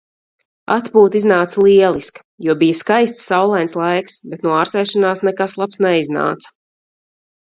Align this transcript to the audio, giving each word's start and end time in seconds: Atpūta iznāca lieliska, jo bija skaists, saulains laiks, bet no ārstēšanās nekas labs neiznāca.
Atpūta 0.75 1.17
iznāca 1.19 1.65
lieliska, 1.65 2.23
jo 2.47 2.55
bija 2.63 2.77
skaists, 2.79 3.27
saulains 3.31 3.77
laiks, 3.81 4.17
bet 4.31 4.47
no 4.47 4.55
ārstēšanās 4.61 5.21
nekas 5.29 5.55
labs 5.63 5.83
neiznāca. 5.87 6.53